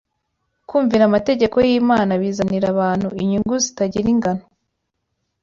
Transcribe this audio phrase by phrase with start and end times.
[0.69, 4.43] Kumvira amategeko y’Imana bizanira abantu inyungu zitagira ingano